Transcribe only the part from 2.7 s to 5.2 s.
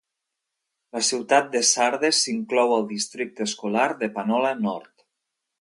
al districte escolar de Panola Nord.